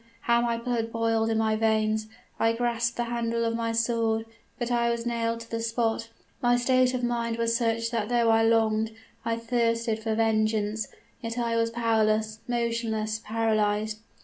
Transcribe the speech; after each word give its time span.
how 0.21 0.41
my 0.41 0.57
blood 0.57 0.91
boiled 0.91 1.29
in 1.29 1.37
my 1.37 1.55
veins! 1.55 2.07
I 2.39 2.53
grasped 2.53 2.97
the 2.97 3.03
handle 3.03 3.45
of 3.45 3.55
my 3.55 3.71
sword 3.71 4.25
but 4.57 4.71
I 4.71 4.89
was 4.89 5.05
nailed 5.05 5.41
to 5.41 5.51
the 5.51 5.59
spot 5.59 6.09
my 6.41 6.57
state 6.57 6.95
of 6.95 7.03
mind 7.03 7.37
was 7.37 7.55
such 7.55 7.91
that 7.91 8.09
though 8.09 8.31
I 8.31 8.41
longed 8.41 8.95
I 9.23 9.35
thirsted 9.37 9.99
for 9.99 10.15
vengeance 10.15 10.87
yet 11.21 11.37
was 11.37 11.71
I 11.73 11.75
powerless 11.79 12.39
motionless 12.47 13.21
paralyzed. 13.23 13.99